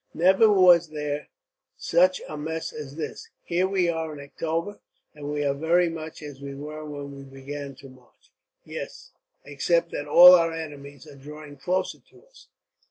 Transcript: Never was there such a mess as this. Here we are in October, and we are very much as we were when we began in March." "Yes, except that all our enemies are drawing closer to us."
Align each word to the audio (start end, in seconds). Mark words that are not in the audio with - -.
Never 0.15 0.51
was 0.51 0.89
there 0.89 1.27
such 1.77 2.23
a 2.27 2.35
mess 2.35 2.73
as 2.73 2.95
this. 2.95 3.29
Here 3.43 3.67
we 3.67 3.87
are 3.87 4.11
in 4.13 4.19
October, 4.19 4.79
and 5.13 5.29
we 5.31 5.45
are 5.45 5.53
very 5.53 5.89
much 5.89 6.23
as 6.23 6.41
we 6.41 6.55
were 6.55 6.83
when 6.83 7.15
we 7.15 7.21
began 7.21 7.77
in 7.79 7.93
March." 7.97 8.31
"Yes, 8.65 9.11
except 9.45 9.91
that 9.91 10.07
all 10.07 10.33
our 10.33 10.53
enemies 10.53 11.05
are 11.05 11.13
drawing 11.15 11.55
closer 11.55 11.99
to 11.99 12.23
us." 12.25 12.47